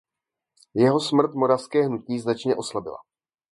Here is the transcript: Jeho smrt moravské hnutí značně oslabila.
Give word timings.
Jeho 0.73 0.99
smrt 0.99 1.33
moravské 1.33 1.83
hnutí 1.85 2.19
značně 2.19 2.55
oslabila. 2.55 2.97